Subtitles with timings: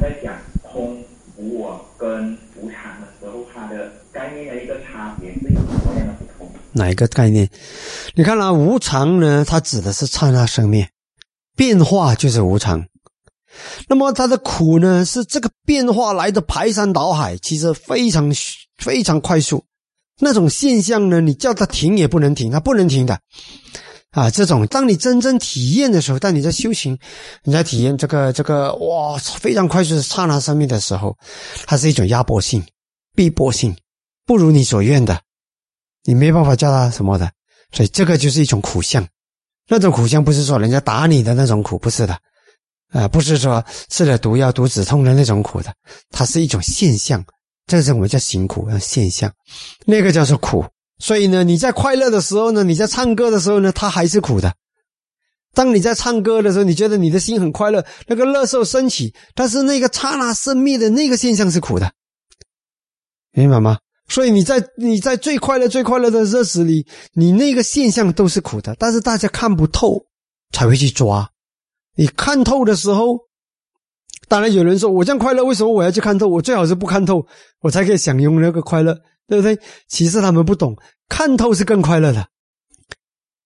[0.00, 1.04] 在讲空、
[1.36, 6.50] 无我跟无常的时候，它的概念的一个差别是什么样的不同？
[6.72, 7.48] 哪一个概念？
[8.14, 10.88] 你看啊，无常呢，它指的是刹那生灭，
[11.54, 12.86] 变化就是无常。
[13.88, 18.32] 那么它的苦呢，是这个变化来的排山倒海，其实非常
[18.78, 19.64] 非常快速。
[20.18, 23.20] 那种现象呢，你叫它停也不能停，它不能停的。
[24.10, 26.98] 啊，这种当你真正体验的时候，当你在修行，
[27.44, 31.16] 你在体验这个这个哇非常快速的刹那生命的时候，
[31.64, 32.64] 它是一种压迫性、
[33.14, 33.76] 逼迫性，
[34.26, 35.20] 不如你所愿的，
[36.02, 37.30] 你没办法叫它什么的，
[37.72, 39.06] 所以这个就是一种苦相。
[39.68, 42.18] 那种苦相不是说人家打你的那种苦，不是的，
[42.90, 45.72] 啊，不是说吃了毒药毒止痛的那种苦的，
[46.10, 47.24] 它是一种现象，
[47.68, 49.32] 这是我们叫行苦的现象，
[49.86, 50.64] 那个叫做苦。
[51.00, 54.54] 所以呢，你在快乐的时候呢，你在唱歌的时候呢，它还是苦的。
[55.52, 61.90] 当你在唱歌的时候，你觉得你的心很快乐，那个乐受升起，但是那个刹那生灭的那个现象是苦的，
[63.32, 63.78] 明白吗？
[64.08, 70.04] 所以你在你在最快乐、最快乐的日子里，你那个现象都是苦的，但是大家看不透，
[70.52, 71.30] 才会去抓。
[71.96, 73.18] 你看透的时候，
[74.28, 76.28] 当然有人说我这样快乐，为什么我要去看透？
[76.28, 77.26] 我最好是不看透，
[77.60, 78.96] 我才可以享用那个快乐。
[79.30, 79.56] 对不对？
[79.86, 80.76] 其实他们不懂，
[81.08, 82.26] 看透是更快乐的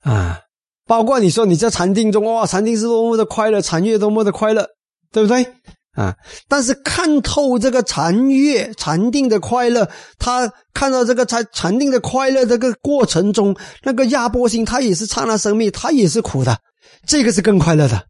[0.00, 0.40] 啊！
[0.88, 4.66] 包括你说你在禅定中，哇，禅定是多么的快乐，禅悦多么的快乐，
[5.12, 5.46] 对不对
[5.92, 6.16] 啊？
[6.48, 16.58] 但是看透这个禅悦、禅定的快乐，他看到这个禅禅定的快乐这个过程中，那个压迫性，他也是刹那生命，他也是苦的，
[17.06, 18.04] 这个是更快乐的，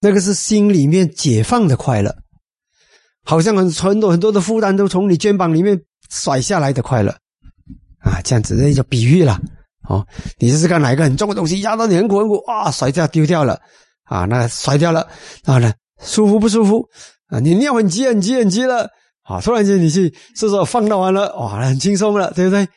[0.00, 2.16] 那个是心里面解放的快乐，
[3.24, 5.80] 好像很很多很多的负担都从你肩膀里面。
[6.10, 7.10] 甩下来的快乐
[7.98, 9.40] 啊，这样子那就比喻了
[9.88, 10.06] 哦。
[10.38, 13.58] 你试试看，哪一个很重的东西压到你很苦很苦啊，甩掉丢掉了
[14.04, 15.08] 啊，那甩掉了，
[15.44, 16.86] 然后呢，舒服不舒服
[17.28, 17.40] 啊？
[17.40, 18.86] 你尿很急很急很急了
[19.22, 22.68] 啊，突然间你去是说放到完了哇，很轻松了，对不对？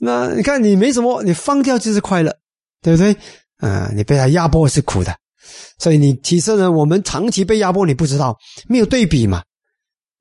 [0.00, 2.36] 那你看你没什么，你放掉就是快乐，
[2.82, 3.16] 对不对？
[3.58, 5.16] 啊，你被他压迫是苦的，
[5.78, 8.36] 所以你其实呢，我们长期被压迫，你不知道
[8.68, 9.40] 没有对比嘛。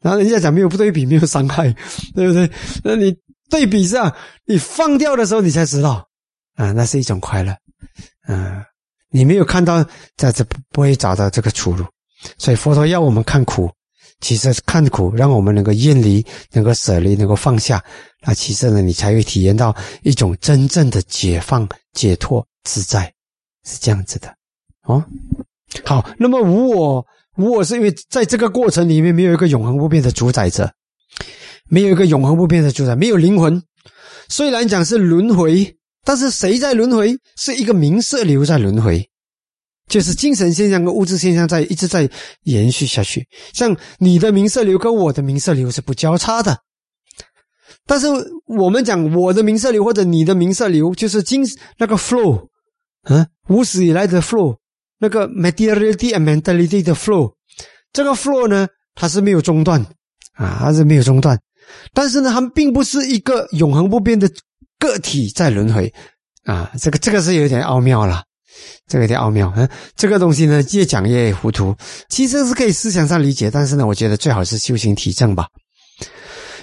[0.02, 1.74] 然后人家讲没有不对比，没有伤害，
[2.16, 2.50] 对不对？
[2.84, 3.16] 那你
[3.50, 4.14] 对比上，
[4.46, 6.08] 你放掉的时候，你才知道
[6.56, 7.52] 啊，那是一种快乐，
[8.24, 8.66] 啊，
[9.12, 9.86] 你没有看到，
[10.18, 11.86] 在这不会找到这个出路。
[12.38, 13.70] 所以佛陀要我们看苦，
[14.20, 17.84] 其实看苦，让我们能够厌离，能够舍离，能够放下。
[18.22, 23.12] 那其实呢，你才会体验到一种真正的解放、解脱、自在，
[23.66, 24.34] 是这样子的。
[24.84, 25.04] 哦，
[25.86, 27.06] 好，那么无我。
[27.41, 30.72] 我是因为在这个过程里面没有一个永恒不变的主宰者，
[31.69, 33.62] 没有一个永恒不变的主宰，没有灵魂。
[34.29, 35.75] 虽然讲是轮回，
[36.06, 37.18] 但是谁在轮回？
[37.35, 39.09] 是一个名色流在轮回，
[39.90, 42.09] 就是精神现象跟物质现象在一直在
[42.44, 43.28] 延续下去。
[43.53, 46.58] 像你的名色流跟我的名色流是不交叉的，
[47.85, 48.08] 但是
[48.46, 51.44] 我们讲我的名色流或者你的名色流，就是精
[51.78, 52.47] 那个 flow，
[53.03, 54.61] 嗯，无始以来的 flow。
[55.02, 57.34] 那个 materiality and mentality 的 flow，
[57.92, 59.82] 这个 flow 呢，它是没有中断
[60.34, 61.40] 啊，它是没有中断。
[61.92, 64.30] 但是呢，它们并不是一个永恒不变的
[64.78, 65.92] 个体在轮回
[66.44, 66.72] 啊。
[66.80, 68.24] 这个这个是有点奥妙了，
[68.88, 69.52] 这个有点奥妙。
[69.56, 71.76] 嗯，这个东西呢，越讲越糊涂。
[72.08, 75.48] 其实是可以思想上理解，但是呢，我觉得最好是修行体证吧。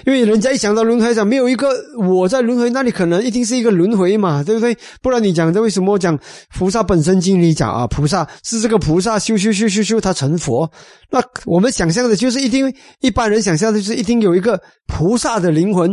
[0.05, 4.77] 因为人家一想到轮回上没有一个我在轮回，那你可能一定是一个轮回嘛，对不对？
[5.01, 6.17] 不然你讲这为什么讲
[6.57, 7.87] 菩萨本身经里讲啊？
[7.87, 10.71] 菩萨是这个菩萨修修修修修，他成佛。
[11.09, 15.91] 那我们想象的就是一定一般人想象的就是一定有一个菩萨的灵魂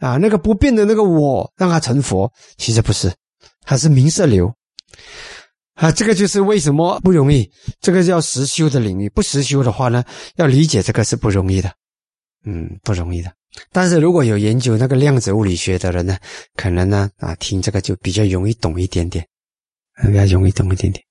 [0.00, 2.30] 啊，那个不变的那个我让他成佛。
[2.56, 3.12] 其实不是，
[3.64, 4.52] 他是名色流
[5.74, 5.90] 啊。
[5.90, 7.48] 这个就是为什么不容易。
[7.80, 10.04] 这个叫实修的领域，不实修的话呢，
[10.36, 11.70] 要理解这个是不容易的。
[12.44, 13.32] 嗯，不容易的。
[13.72, 16.18] 但是如果有研究那个量子物理学的人呢，
[16.56, 19.26] 可能呢啊听这个就比较容易懂一点点，
[20.06, 21.04] 比较容易懂一点点。